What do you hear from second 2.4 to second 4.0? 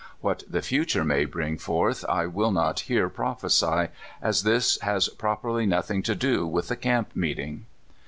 not here prophesy,